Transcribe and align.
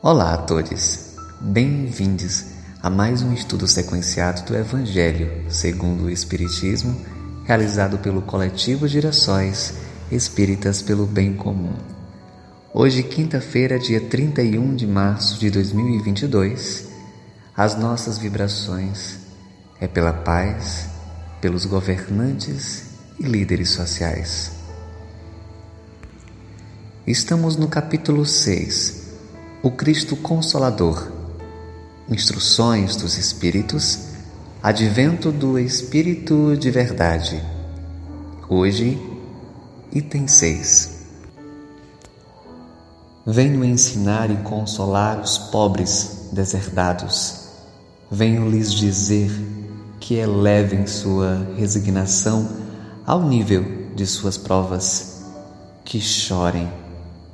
Olá 0.00 0.34
a 0.34 0.38
todos, 0.38 1.16
bem-vindos 1.40 2.52
a 2.80 2.88
mais 2.88 3.20
um 3.20 3.32
estudo 3.32 3.66
sequenciado 3.66 4.42
do 4.42 4.56
Evangelho 4.56 5.44
segundo 5.50 6.04
o 6.04 6.10
Espiritismo, 6.10 7.04
realizado 7.44 7.98
pelo 7.98 8.22
Coletivo 8.22 8.86
Girassóis 8.86 9.74
Espíritas 10.08 10.80
pelo 10.82 11.04
Bem 11.04 11.34
Comum. 11.34 11.74
Hoje, 12.72 13.02
quinta-feira, 13.02 13.76
dia 13.76 14.00
31 14.00 14.76
de 14.76 14.86
março 14.86 15.40
de 15.40 15.50
2022, 15.50 16.88
as 17.56 17.76
nossas 17.76 18.18
vibrações 18.18 19.18
é 19.80 19.88
pela 19.88 20.12
paz, 20.12 20.86
pelos 21.40 21.64
governantes 21.64 22.84
e 23.18 23.24
líderes 23.24 23.70
sociais. 23.70 24.52
Estamos 27.04 27.56
no 27.56 27.66
capítulo 27.66 28.24
6, 28.24 29.07
O 29.60 29.72
Cristo 29.72 30.14
Consolador, 30.14 31.10
Instruções 32.08 32.94
dos 32.94 33.18
Espíritos, 33.18 33.98
Advento 34.62 35.32
do 35.32 35.58
Espírito 35.58 36.56
de 36.56 36.70
Verdade. 36.70 37.42
Hoje, 38.48 38.96
item 39.92 40.28
6. 40.28 41.06
Venho 43.26 43.64
ensinar 43.64 44.30
e 44.30 44.36
consolar 44.44 45.20
os 45.20 45.36
pobres 45.36 46.28
deserdados. 46.32 47.48
Venho 48.08 48.48
lhes 48.48 48.72
dizer 48.72 49.28
que 49.98 50.14
elevem 50.14 50.86
sua 50.86 51.48
resignação 51.56 52.48
ao 53.04 53.24
nível 53.24 53.90
de 53.96 54.06
suas 54.06 54.38
provas, 54.38 55.24
que 55.84 56.00
chorem 56.00 56.70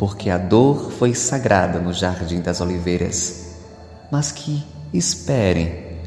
porque 0.00 0.30
a 0.30 0.38
dor 0.38 0.90
foi 0.92 1.14
sagrada 1.14 1.78
no 1.78 1.92
jardim 1.92 2.40
das 2.40 2.62
oliveiras, 2.62 3.50
mas 4.10 4.32
que 4.32 4.64
esperem, 4.94 5.98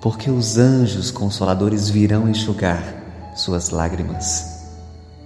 porque 0.00 0.30
os 0.30 0.58
anjos 0.58 1.10
consoladores 1.10 1.90
virão 1.90 2.28
enxugar 2.28 2.84
suas 3.34 3.70
lágrimas. 3.70 4.62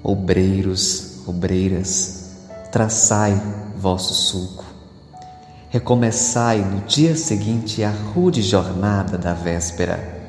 Obreiros, 0.03 1.27
obreiras, 1.27 2.31
traçai 2.73 3.39
vosso 3.77 4.15
sulco. 4.15 4.65
Recomeçai 5.69 6.61
no 6.61 6.87
dia 6.87 7.15
seguinte 7.15 7.85
a 7.85 7.91
rude 7.91 8.41
jornada 8.41 9.19
da 9.19 9.35
véspera. 9.35 10.23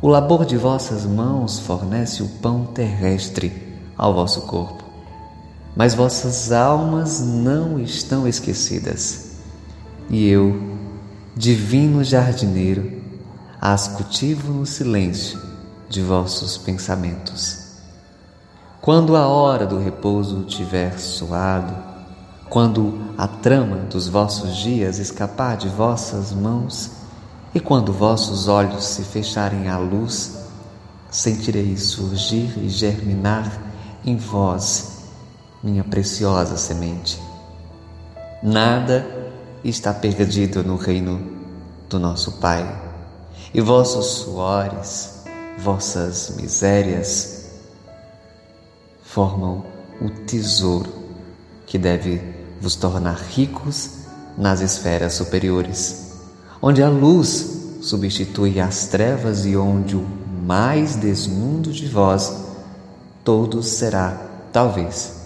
O 0.00 0.08
labor 0.08 0.46
de 0.46 0.56
vossas 0.56 1.04
mãos 1.04 1.58
fornece 1.58 2.22
o 2.22 2.28
pão 2.40 2.64
terrestre 2.64 3.76
ao 3.98 4.14
vosso 4.14 4.40
corpo 4.46 4.81
mas 5.74 5.94
vossas 5.94 6.52
almas 6.52 7.20
não 7.20 7.78
estão 7.78 8.28
esquecidas. 8.28 9.32
E 10.10 10.28
eu, 10.28 10.60
divino 11.34 12.04
jardineiro, 12.04 13.00
as 13.60 13.88
cultivo 13.88 14.52
no 14.52 14.66
silêncio 14.66 15.40
de 15.88 16.02
vossos 16.02 16.58
pensamentos. 16.58 17.62
Quando 18.80 19.16
a 19.16 19.26
hora 19.26 19.64
do 19.64 19.78
repouso 19.78 20.42
tiver 20.42 20.98
soado, 20.98 21.74
quando 22.50 22.98
a 23.16 23.26
trama 23.26 23.76
dos 23.76 24.08
vossos 24.08 24.56
dias 24.56 24.98
escapar 24.98 25.56
de 25.56 25.68
vossas 25.68 26.32
mãos, 26.32 26.90
e 27.54 27.60
quando 27.60 27.92
vossos 27.92 28.48
olhos 28.48 28.84
se 28.84 29.02
fecharem 29.02 29.68
à 29.68 29.78
luz, 29.78 30.38
sentireis 31.10 31.82
surgir 31.82 32.58
e 32.58 32.68
germinar 32.68 33.50
em 34.04 34.16
vós 34.16 35.01
minha 35.62 35.84
preciosa 35.84 36.56
semente. 36.56 37.20
Nada 38.42 39.06
está 39.62 39.94
perdido 39.94 40.64
no 40.64 40.76
reino 40.76 41.20
do 41.88 41.98
nosso 41.98 42.32
Pai, 42.32 42.80
e 43.54 43.60
vossos 43.60 44.06
suores, 44.22 45.22
vossas 45.58 46.34
misérias, 46.36 47.50
formam 49.04 49.64
o 50.00 50.10
tesouro 50.10 50.90
que 51.66 51.78
deve 51.78 52.20
vos 52.60 52.74
tornar 52.74 53.16
ricos 53.16 53.90
nas 54.36 54.60
esferas 54.60 55.12
superiores, 55.12 56.12
onde 56.60 56.82
a 56.82 56.88
luz 56.88 57.78
substitui 57.82 58.58
as 58.58 58.86
trevas 58.86 59.44
e 59.44 59.56
onde 59.56 59.96
o 59.96 60.06
mais 60.44 60.96
desnudo 60.96 61.70
de 61.72 61.86
vós 61.86 62.32
todos 63.22 63.66
será, 63.66 64.16
talvez, 64.52 65.21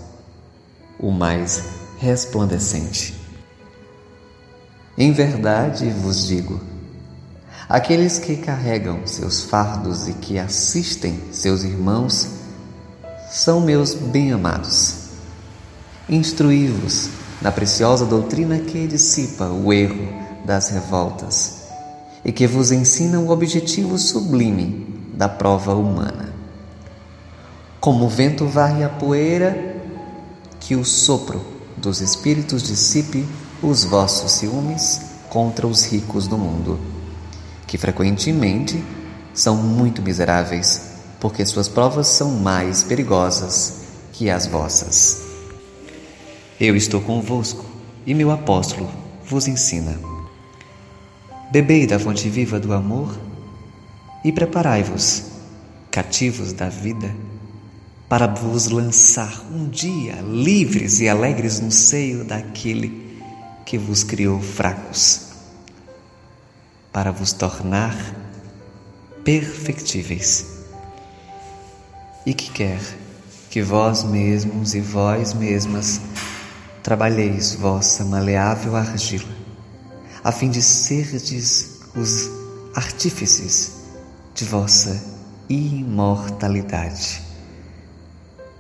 o 0.99 1.11
mais 1.11 1.65
resplandecente. 1.99 3.15
Em 4.97 5.13
verdade 5.13 5.91
vos 5.91 6.27
digo: 6.27 6.61
aqueles 7.69 8.19
que 8.19 8.37
carregam 8.37 9.07
seus 9.07 9.43
fardos 9.43 10.09
e 10.09 10.15
que 10.15 10.39
assistem 10.39 11.21
seus 11.33 11.65
irmãos 11.65 12.29
são 13.31 13.61
meus 13.61 13.95
bem-amados. 13.95 15.07
Instruí-vos 16.09 17.11
na 17.43 17.53
preciosa 17.53 18.07
doutrina 18.07 18.59
que 18.61 18.87
dissipa 18.87 19.47
o 19.47 19.73
erro 19.73 20.09
das 20.45 20.71
revoltas 20.71 21.67
e 22.25 22.33
que 22.33 22.47
vos 22.47 22.73
ensina 22.73 23.19
o 23.19 23.31
objetivo 23.31 23.99
sublime 23.99 24.87
da 25.15 25.29
prova 25.29 25.75
humana. 25.75 26.33
Como 27.81 28.07
o 28.07 28.09
vento 28.09 28.47
varre 28.47 28.83
a 28.83 28.89
poeira 28.89 29.76
que 30.67 30.75
o 30.75 30.85
sopro 30.85 31.41
dos 31.77 32.01
espíritos 32.01 32.65
dissipe 32.65 33.25
os 33.63 33.85
vossos 33.85 34.33
ciúmes 34.33 35.01
contra 35.31 35.65
os 35.65 35.85
ricos 35.85 36.27
do 36.27 36.37
mundo, 36.37 36.81
que 37.69 37.79
frequentemente 37.79 38.83
são 39.33 39.57
muito 39.57 40.03
miseráveis, 40.03 40.91
porque 41.21 41.47
suas 41.47 41.69
provas 41.69 42.09
são 42.09 42.33
mais 42.33 42.83
perigosas 42.83 43.75
que 44.13 44.29
as 44.29 44.49
vossas. 44.49 45.23
Eu 46.59 46.75
estou 46.75 47.01
convosco 47.01 47.65
e 48.05 48.13
meu 48.13 48.33
apóstolo 48.33 48.91
vos 49.25 49.47
ensina. 49.47 49.97
Bebei 51.53 51.87
da 51.87 51.97
fonte 51.97 52.29
viva 52.29 52.59
do 52.59 52.73
amor 52.73 53.17
e 54.25 54.33
preparai-vos, 54.33 55.27
cativos 55.93 56.53
da 56.53 56.69
vida 56.69 57.15
para 58.09 58.27
vos 58.29 58.69
lançar 58.69 59.45
um 59.53 59.69
dia 59.69 60.21
livres 60.23 61.01
e 61.01 61.09
alegres 61.09 61.59
no 61.59 61.73
seio 61.73 62.25
daquele 62.25 63.21
que 63.65 63.77
vos 63.77 64.05
criou 64.05 64.41
fracos, 64.41 65.23
para 66.93 67.11
vos 67.11 67.33
tornar 67.33 67.97
perfectíveis. 69.25 70.47
E 72.25 72.33
que 72.33 72.51
quer 72.51 72.81
que 73.51 73.61
vós 73.61 74.05
mesmos 74.05 74.75
e 74.75 74.81
vós 74.81 75.35
mesmas 75.35 76.01
trabalheis 76.83 77.55
vossa 77.55 78.05
maleável 78.05 78.77
argila, 78.77 79.35
a 80.23 80.31
fim 80.31 80.49
de 80.49 80.63
serdes 80.63 81.81
os 81.97 82.31
artífices 82.77 83.73
de 84.33 84.45
vossa 84.45 85.03
imortalidade 85.49 87.26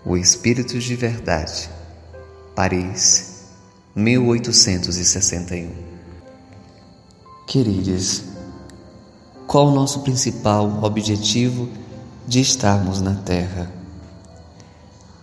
o 0.06 0.16
Espírito 0.16 0.78
de 0.78 0.94
Verdade, 0.94 1.68
Paris, 2.54 3.46
1861. 3.96 5.68
Queridos, 7.44 8.22
qual 9.48 9.66
o 9.66 9.74
nosso 9.74 10.02
principal 10.02 10.84
objetivo 10.84 11.68
de 12.24 12.40
estarmos 12.40 13.00
na 13.00 13.16
Terra? 13.16 13.68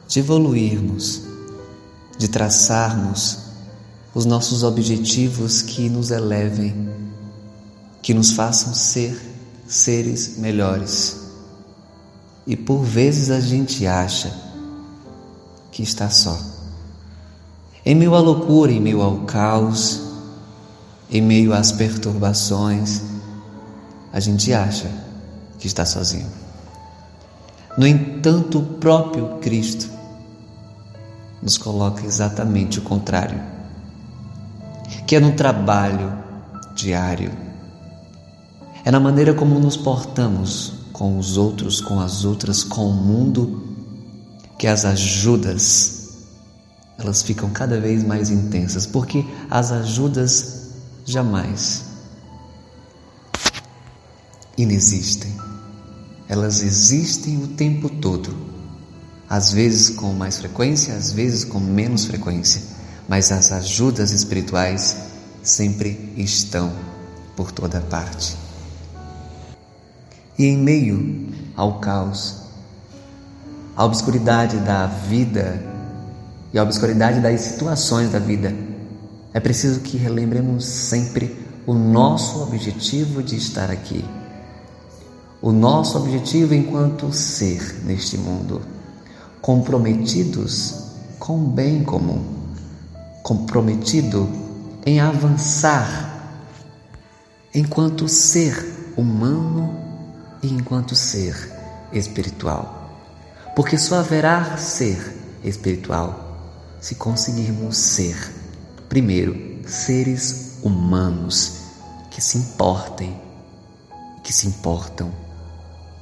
De 0.05 0.19
evoluirmos, 0.19 1.21
de 2.17 2.27
traçarmos 2.27 3.39
os 4.13 4.25
nossos 4.25 4.63
objetivos 4.63 5.62
que 5.62 5.88
nos 5.88 6.12
elevem, 6.12 6.89
que 8.01 8.13
nos 8.13 8.33
façam 8.33 8.74
ser 8.74 9.18
seres 9.65 10.38
melhores. 10.38 11.21
E 12.45 12.57
por 12.57 12.83
vezes 12.83 13.29
a 13.29 13.39
gente 13.39 13.88
acha 13.88 14.51
que 15.74 15.81
está 15.81 16.08
só. 16.08 16.40
Em 17.84 17.96
meio 17.96 18.14
à 18.14 18.20
loucura, 18.20 18.72
em 18.72 18.80
meio 18.80 19.02
ao 19.02 19.18
caos, 19.22 20.02
em 21.10 21.20
meio 21.20 21.52
às 21.52 21.72
perturbações, 21.72 23.02
a 24.14 24.20
gente 24.20 24.54
acha 24.54 24.90
que 25.58 25.66
está 25.66 25.84
sozinho. 25.84 26.30
No 27.75 27.88
entanto, 27.88 28.60
o 28.60 28.64
próprio 28.64 29.40
Cristo 29.42 29.90
nos 31.42 31.58
coloca 31.58 32.06
exatamente 32.06 32.78
o 32.78 32.84
contrário, 32.84 33.42
que 35.08 35.16
é 35.16 35.20
no 35.20 35.34
trabalho 35.34 36.14
diário, 36.75 37.31
é 38.86 38.92
na 38.92 39.00
maneira 39.00 39.34
como 39.34 39.60
nos 39.60 39.75
portamos 39.75 40.74
com 40.94 41.18
os 41.18 41.36
outros, 41.36 41.81
com 41.81 42.00
as 42.00 42.24
outras, 42.24 42.64
com 42.64 42.88
o 42.88 42.94
mundo 42.94 43.62
que 44.63 44.68
as 44.68 44.86
ajudas 44.86 46.13
elas 46.98 47.21
ficam 47.21 47.50
cada 47.50 47.81
vez 47.81 48.01
mais 48.01 48.30
intensas, 48.30 48.86
porque 48.86 49.25
as 49.50 49.74
ajudas 49.74 50.69
jamais 51.04 51.83
inexistem. 54.57 55.36
Elas 56.30 56.62
existem 56.62 57.44
o 57.44 57.48
tempo 57.50 57.89
todo, 57.89 58.33
às 59.30 59.51
vezes 59.51 59.89
com 59.89 60.13
mais 60.13 60.38
frequência, 60.38 60.95
às 60.95 61.12
vezes 61.12 61.44
com 61.44 61.60
menos 61.60 62.06
frequência, 62.06 62.62
mas 63.06 63.33
as 63.33 63.51
ajudas 63.51 64.12
espirituais 64.12 64.95
sempre 65.44 66.13
estão 66.15 66.71
por 67.36 67.51
toda 67.51 67.81
parte. 67.81 68.38
E 70.39 70.45
em 70.45 70.57
meio 70.57 71.27
ao 71.54 71.81
caos, 71.81 72.43
à 73.75 73.86
obscuridade 73.86 74.58
da 74.58 74.88
vida 74.88 75.62
e 76.54 76.60
à 76.60 76.64
obscuridade 76.64 77.20
das 77.20 77.42
situações 77.42 78.12
da 78.12 78.20
vida, 78.20 78.54
é 79.34 79.40
preciso 79.40 79.80
que 79.80 79.98
relembremos 79.98 80.66
sempre 80.66 81.36
o 81.66 81.74
nosso 81.74 82.44
objetivo 82.44 83.24
de 83.24 83.36
estar 83.36 83.72
aqui. 83.72 84.06
O 85.42 85.52
nosso 85.52 85.98
objetivo 85.98 86.54
enquanto 86.54 87.12
ser 87.12 87.84
neste 87.84 88.18
mundo, 88.18 88.62
comprometidos 89.42 90.84
com 91.20 91.44
o 91.44 91.48
bem 91.48 91.84
comum, 91.84 92.24
comprometido 93.24 94.30
em 94.86 95.00
avançar 95.00 96.12
enquanto 97.54 98.08
ser 98.08 98.94
humano 98.96 99.75
e 100.42 100.48
enquanto 100.48 100.96
ser 100.96 101.52
espiritual. 101.92 102.82
Porque 103.55 103.77
só 103.77 104.00
haverá 104.00 104.57
ser 104.57 105.15
espiritual 105.44 106.23
se 106.79 106.95
conseguirmos 106.95 107.77
ser, 107.77 108.17
primeiro, 108.89 109.61
seres 109.67 110.57
humanos 110.61 111.61
que 112.09 112.21
se 112.21 112.38
importem, 112.38 113.19
que 114.23 114.33
se 114.33 114.47
importam 114.47 115.11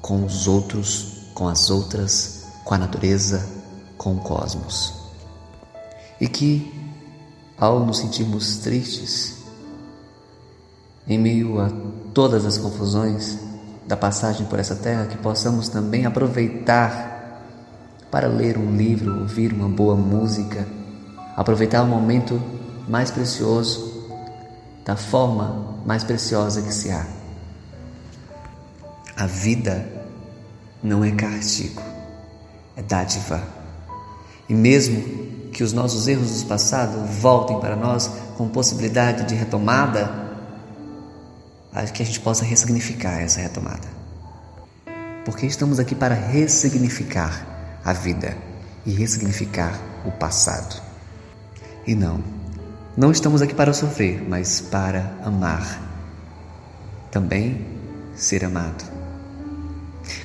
com 0.02 0.26
os 0.26 0.48
outros, 0.48 1.30
com 1.34 1.48
as 1.48 1.70
outras, 1.70 2.46
com 2.64 2.74
a 2.74 2.78
natureza, 2.78 3.48
com 3.98 4.16
o 4.16 4.20
cosmos. 4.22 4.94
E 6.20 6.28
que, 6.28 6.74
ao 7.58 7.86
nos 7.86 8.00
sentirmos 8.00 8.58
tristes, 8.58 9.38
em 11.08 11.20
meio 11.20 11.60
a 11.60 11.70
todas 12.14 12.46
as 12.46 12.58
confusões, 12.58 13.38
da 13.88 13.98
passagem 13.98 14.46
por 14.46 14.58
essa 14.58 14.76
terra, 14.76 15.06
que 15.06 15.18
possamos 15.18 15.68
também 15.68 16.06
aproveitar 16.06 17.21
para 18.12 18.28
ler 18.28 18.58
um 18.58 18.76
livro, 18.76 19.22
ouvir 19.22 19.54
uma 19.54 19.70
boa 19.70 19.96
música, 19.96 20.68
aproveitar 21.36 21.82
o 21.82 21.88
momento 21.88 22.42
mais 22.88 23.10
precioso 23.10 23.90
da 24.84 24.98
forma 24.98 25.80
mais 25.86 26.04
preciosa 26.04 26.62
que 26.62 26.74
se 26.74 26.92
há. 26.92 27.06
A 29.16 29.26
vida 29.26 29.88
não 30.84 31.04
é 31.04 31.12
castigo, 31.12 31.82
é 32.76 32.82
dádiva. 32.82 33.42
E 34.50 34.54
mesmo 34.54 35.50
que 35.52 35.64
os 35.64 35.72
nossos 35.72 36.08
erros 36.08 36.42
do 36.42 36.48
passado 36.48 37.06
voltem 37.06 37.60
para 37.60 37.76
nós 37.76 38.10
com 38.38 38.48
possibilidade 38.48 39.26
de 39.26 39.36
retomada, 39.36 40.20
que 41.94 42.04
a 42.04 42.06
gente 42.06 42.20
possa 42.20 42.44
ressignificar 42.44 43.22
essa 43.22 43.40
retomada. 43.40 43.88
Porque 45.24 45.46
estamos 45.46 45.80
aqui 45.80 45.96
para 45.96 46.14
ressignificar 46.14 47.51
a 47.84 47.94
vida 47.94 48.38
e 48.86 48.92
ressignificar 48.92 49.80
o 50.06 50.12
passado. 50.12 50.82
E 51.86 51.96
não, 51.96 52.24
não 52.96 53.12
estamos 53.12 53.42
aqui 53.42 53.54
para 53.54 53.74
sofrer, 53.74 54.24
mas 54.28 54.62
para 54.62 55.14
amar. 55.24 55.90
Também 57.10 57.66
ser 58.16 58.46
amado. 58.46 58.84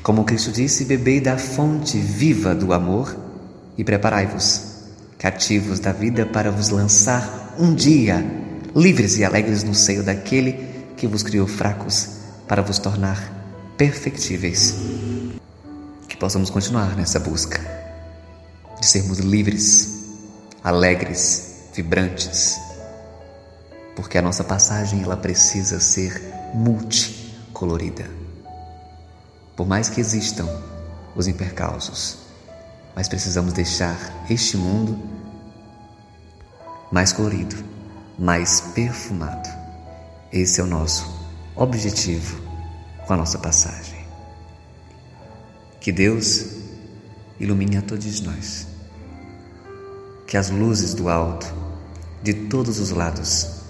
Como 0.02 0.24
Cristo 0.24 0.50
disse, 0.50 0.84
bebei 0.84 1.20
da 1.20 1.38
fonte 1.38 1.98
viva 1.98 2.54
do 2.54 2.72
amor 2.72 3.16
e 3.76 3.84
preparai-vos, 3.84 4.84
cativos 5.18 5.78
da 5.78 5.92
vida, 5.92 6.26
para 6.26 6.50
vos 6.50 6.70
lançar 6.70 7.54
um 7.58 7.74
dia, 7.74 8.24
livres 8.74 9.16
e 9.18 9.24
alegres 9.24 9.62
no 9.62 9.74
seio 9.74 10.02
daquele 10.02 10.52
que 10.96 11.06
vos 11.06 11.22
criou 11.22 11.46
fracos 11.46 12.08
para 12.48 12.62
vos 12.62 12.78
tornar 12.78 13.32
perfectíveis. 13.76 14.74
Que 16.16 16.20
possamos 16.20 16.48
continuar 16.48 16.96
nessa 16.96 17.20
busca 17.20 17.60
de 18.80 18.86
sermos 18.86 19.18
livres, 19.18 20.02
alegres, 20.64 21.68
vibrantes, 21.74 22.58
porque 23.94 24.16
a 24.16 24.22
nossa 24.22 24.42
passagem 24.42 25.02
ela 25.02 25.18
precisa 25.18 25.78
ser 25.78 26.18
multicolorida. 26.54 28.08
Por 29.54 29.68
mais 29.68 29.90
que 29.90 30.00
existam 30.00 30.48
os 31.14 31.28
impercalços, 31.28 32.16
mas 32.94 33.08
precisamos 33.08 33.52
deixar 33.52 34.24
este 34.30 34.56
mundo 34.56 34.98
mais 36.90 37.12
colorido, 37.12 37.62
mais 38.18 38.62
perfumado. 38.74 39.50
Esse 40.32 40.62
é 40.62 40.64
o 40.64 40.66
nosso 40.66 41.14
objetivo 41.54 42.40
com 43.06 43.12
a 43.12 43.16
nossa 43.18 43.38
passagem. 43.38 43.95
Que 45.86 45.92
Deus 45.92 46.46
ilumine 47.38 47.76
a 47.76 47.80
todos 47.80 48.20
nós. 48.20 48.66
Que 50.26 50.36
as 50.36 50.50
luzes 50.50 50.94
do 50.94 51.08
alto, 51.08 51.46
de 52.24 52.34
todos 52.34 52.80
os 52.80 52.90
lados, 52.90 53.60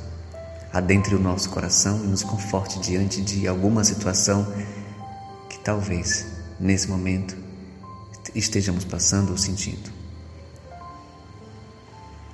adentre 0.72 1.14
o 1.14 1.20
nosso 1.20 1.50
coração 1.50 2.02
e 2.02 2.06
nos 2.06 2.22
conforte 2.22 2.80
diante 2.80 3.20
de 3.20 3.46
alguma 3.46 3.84
situação 3.84 4.50
que 5.50 5.58
talvez 5.58 6.24
nesse 6.58 6.88
momento 6.88 7.36
estejamos 8.34 8.86
passando 8.86 9.32
ou 9.32 9.36
sentindo. 9.36 9.92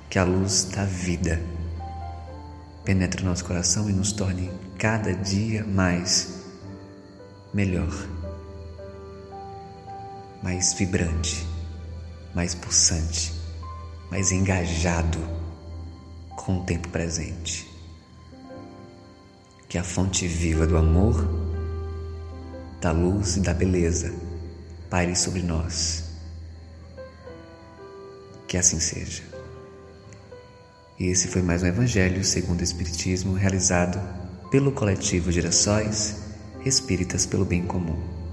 Que 0.09 0.17
a 0.17 0.23
luz 0.23 0.63
da 0.73 0.85
vida 0.85 1.43
penetre 2.85 3.21
nosso 3.21 3.43
coração 3.43 3.89
e 3.89 3.91
nos 3.91 4.13
torne 4.13 4.49
cada 4.79 5.13
dia 5.13 5.65
mais 5.65 6.35
melhor, 7.53 7.93
mais 10.43 10.73
vibrante, 10.73 11.47
mais 12.35 12.53
pulsante, 12.53 13.33
mais 14.11 14.33
engajado 14.33 15.17
com 16.35 16.57
o 16.57 16.63
tempo 16.65 16.89
presente. 16.89 17.65
Que 19.69 19.77
a 19.77 19.83
fonte 19.83 20.27
viva 20.27 20.67
do 20.67 20.75
amor, 20.75 21.25
da 22.81 22.91
luz 22.91 23.37
e 23.37 23.39
da 23.39 23.53
beleza 23.53 24.13
paire 24.89 25.15
sobre 25.15 25.41
nós. 25.41 26.03
Que 28.45 28.57
assim 28.57 28.81
seja. 28.81 29.23
E 30.99 31.05
esse 31.05 31.29
foi 31.29 31.41
mais 31.41 31.63
um 31.63 31.67
Evangelho 31.67 32.23
segundo 32.23 32.59
o 32.59 32.63
Espiritismo 32.63 33.33
realizado 33.33 33.99
pelo 34.51 34.73
coletivo 34.73 35.31
Gerações 35.31 36.21
Espíritas 36.63 37.25
pelo 37.25 37.45
Bem 37.45 37.65
Comum. 37.65 38.22